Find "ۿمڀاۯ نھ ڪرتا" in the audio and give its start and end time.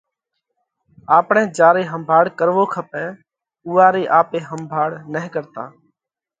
4.49-5.63